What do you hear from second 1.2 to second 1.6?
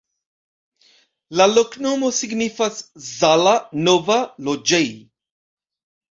La